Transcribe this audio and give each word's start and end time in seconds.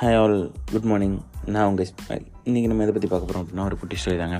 Hi 0.00 0.18
all 0.18 0.36
good 0.70 0.86
morning 0.90 1.16
நான் 1.54 1.66
உங்கள் 1.70 1.88
இன்றைக்கி 2.48 2.68
நம்ம 2.70 2.84
எதை 2.84 2.92
பற்றி 2.92 3.08
பார்க்க 3.08 3.26
போகிறோம் 3.26 3.42
அப்படின்னா 3.42 3.64
ஒரு 3.68 3.76
குட்டி 3.80 3.96
ஸ்டோரி 4.02 4.16
தாங்க. 4.20 4.36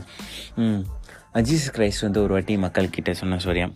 ஜீசஸ் 1.48 1.74
கிரைஸ்ட் 1.76 2.04
வந்து 2.06 2.22
ஒரு 2.22 2.32
வாட்டி 2.36 2.54
மக்கள்கிட்ட 2.64 3.12
சொன்ன 3.18 3.38
ஸ்டோரியா 3.44 3.66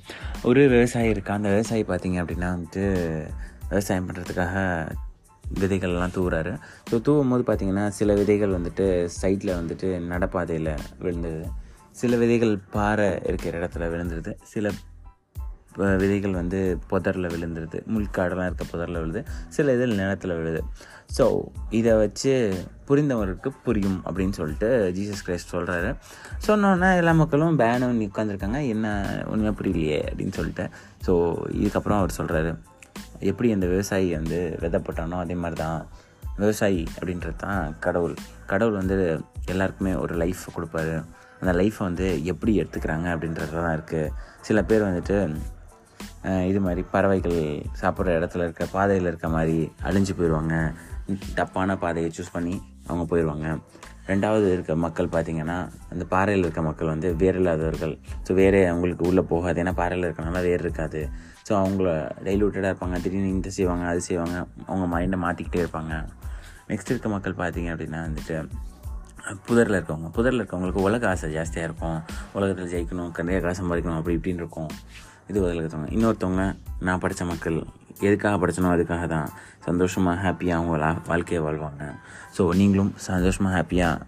ஒரு 0.50 0.61
விவசாயி 0.75 1.11
இருக்கா 1.14 1.34
அந்த 1.39 1.50
விவசாயி 1.55 1.84
பார்த்தீங்க 1.91 2.20
அப்படின்னா 2.23 2.48
வந்துட்டு 2.57 2.84
விவசாயம் 3.68 4.07
பண்ணுறதுக்காக 4.09 4.55
விதைகள்லாம் 5.61 6.16
தூவுறாரு. 6.16 6.55
ஸோ 6.91 7.02
தூவும் 7.09 7.34
போது 7.34 7.45
பார்த்திங்கன்னா 7.50 7.85
சில 7.98 8.14
விதைகள் 8.21 8.57
வந்துட்டு 8.59 8.87
சைட்டில் 9.21 9.55
வந்துட்டு 9.61 9.91
நடப்பாதையில் 10.14 10.73
விழுந்தது. 11.05 11.45
சில 12.03 12.16
விதைகள் 12.25 12.57
பாறை 12.77 13.11
இருக்கிற 13.30 13.55
இடத்துல 13.61 13.91
விழுந்துருது 13.95 14.35
சில 14.55 14.71
விதைகள் 15.77 16.32
வந்து 16.32 16.79
புதரில் 16.90 17.30
விழுந்துருது. 17.35 17.79
முள்காடெல்லாம் 17.94 18.49
இருக்க 18.50 18.64
புதரில் 18.72 19.00
விழுது. 19.03 19.25
சில 19.49 19.72
இதில் 19.72 19.96
நிலத்தில் 20.03 20.36
விழுது. 20.39 20.61
ஸோ 21.16 21.25
இதை 21.71 21.93
வச்சு 21.96 22.32
புரிந்தவருக்கு 22.89 23.49
புரியும் 23.64 23.99
அப்படின்னு 24.07 24.35
சொல்லிட்டு 24.39 24.68
ஜீசஸ் 24.96 25.25
கிரைஸ்ட் 25.26 25.54
சொல்கிறாரு 25.54 25.90
சொன்னோன்னா 26.46 26.96
எல்லா 26.96 27.13
மக்களும் 27.13 27.57
பேனும் 27.57 28.00
உட்காந்துருக்காங்க 28.08 28.61
என்ன 28.66 28.86
ஒன்றுமே 29.30 29.52
புரியலையே 29.61 30.00
அப்படின்னு 30.11 30.36
சொல்லிட்டு. 30.39 30.66
ஸோ 31.07 31.13
இதுக்கப்புறம் 31.52 32.00
அவர் 32.00 32.19
சொல்கிறாரு 32.20 32.52
எப்படி 33.30 33.52
அந்த 33.52 33.66
விவசாயி 33.66 34.08
வந்து 34.14 34.58
விதை 34.62 34.80
போட்டானோ 34.80 35.19
அதே 35.25 35.34
மாதிரி 35.34 35.56
தான் 35.61 35.78
விவசாயி 36.38 36.84
அப்படின்றது 36.97 37.36
தான் 37.36 37.75
கடவுள். 37.80 38.14
கடவுள் 38.47 38.80
வந்து 38.80 38.97
எல்லாருக்குமே 39.52 39.94
ஒரு 39.94 40.14
லைஃப் 40.14 40.44
கொடுப்பாரு. 40.56 40.94
அந்த 41.41 41.52
லைஃப்பை 41.61 41.83
வந்து 41.88 42.25
எப்படி 42.25 42.52
எடுத்துக்கிறாங்க 42.61 43.06
அப்படின்றது 43.14 43.52
தான் 43.66 43.77
இருக்குது 43.78 44.12
சில 44.41 44.62
பேர் 44.62 44.86
வந்துட்டு 44.88 45.16
இது 46.51 46.61
மாதிரி 46.61 46.83
பறவைகள் 46.91 47.39
சாப்பிட்ற 47.81 48.12
இடத்துல 48.19 48.44
இருக்க 48.47 48.67
பாதையில் 48.72 49.06
இருக்க 49.06 49.28
மாதிரி 49.28 49.56
அழிஞ்சு 49.89 50.12
போயிடுவாங்க 50.19 50.55
தப்பான 51.34 51.77
பாதையை 51.77 52.11
சூஸ் 52.19 52.33
பண்ணி 52.33 52.55
அவங்க 52.89 53.05
போயிடுவாங்க 53.11 53.48
ரெண்டாவது 54.08 54.47
இருக்க 54.53 54.72
மக்கள் 54.84 55.12
பார்த்திங்கன்னா 55.12 55.56
அந்த 55.92 56.05
பாறையில் 56.05 56.44
இருக்க 56.44 56.62
மக்கள் 56.62 56.91
வந்து 56.92 57.08
வேர் 57.16 57.39
இல்லாதவர்கள் 57.41 57.94
ஸோ 58.27 58.33
வேறே 58.34 58.61
அவங்களுக்கு 58.66 59.05
உள்ளே 59.11 59.22
போகாது. 59.31 59.61
ஏன்னா 59.62 59.72
பாறையில் 59.75 60.06
இருக்கனால 60.08 60.42
வேர் 60.47 60.61
இருக்காது. 60.61 61.00
ஸோ 61.48 61.53
அவங்கள 61.61 61.89
டைலூட்டடாக 62.27 62.70
இருப்பாங்க. 62.72 62.97
திடீர்னு 63.05 63.31
இந்த 63.36 63.50
செய்வாங்க 63.50 63.86
அது 63.86 64.00
செய்வாங்க. 64.00 64.36
அவங்க 64.66 64.86
மைண்டை 64.94 65.19
மாற்றிக்கிட்டே 65.25 65.62
இருப்பாங்க. 65.64 65.94
நெக்ஸ்ட் 66.69 66.92
இருக்க 66.92 67.09
மக்கள் 67.09 67.41
பார்த்திங்க 67.41 67.72
அப்படின்னா 67.75 68.00
வந்துட்டு 68.09 68.36
புதரில் 69.47 69.77
இருக்கவங்க. 69.78 70.09
புதரில் 70.11 70.41
இருக்கவங்களுக்கு 70.41 70.86
உலக 70.88 71.09
ஆசை 71.09 71.28
ஜாஸ்தியாக 71.36 71.69
இருக்கும். 71.69 71.98
உலகத்தில் 72.33 72.70
ஜெயிக்கணும் 72.75 73.11
நிறைய 73.22 73.41
காசு 73.47 73.62
சம்பாதிக்கணும் 73.62 74.00
அப்படி 74.00 74.16
இப்படின்னு 74.19 74.42
இருக்கும். 74.44 74.70
இது 75.28 75.42
உலகில் 75.42 75.64
இன்னொருத்தவங்க 75.97 76.56
நான் 76.80 76.98
படித்த 76.98 77.25
மக்கள் 77.25 77.67
எதுக்காக 78.00 78.47
படித்தனோ 78.47 78.70
அதுக்காக 78.75 79.06
தான் 79.06 79.28
சந்தோஷமாக 79.64 80.16
ஹாப்பியாக 80.25 80.58
அவங்க 80.61 81.00
வாழ்க்கையை 81.06 81.44
வாழ்வாங்க. 81.44 81.84
ஸோ 82.39 82.55
நீங்களும் 82.55 82.92
சந்தோஷமாக 82.97 83.55
ஹாப்பியாக 83.56 84.03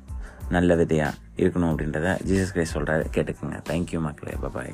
நல்ல 0.49 0.75
விதையாக 0.75 1.15
இருக்கணும் 1.37 1.71
அப்படின்றத 1.73 2.09
ஜீசஸ் 2.29 2.55
கிரைஸ் 2.55 2.75
சொல்கிறாரு 2.75 3.07
கேட்டுக்கோங்க. 3.17 3.59
தேங்க்யூ 3.71 4.01
மக்களே. 4.01 4.35
பாய் 4.57 4.73